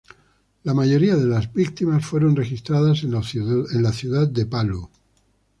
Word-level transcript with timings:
La 0.63 0.73
mayoría 0.73 1.15
de 1.15 1.27
las 1.27 1.53
víctimas 1.53 2.03
fueron 2.03 2.35
registradas 2.35 3.03
en 3.03 3.11
la 3.11 3.21
ciudad 3.21 4.27
de 4.29 4.47
Palu. 4.47 4.89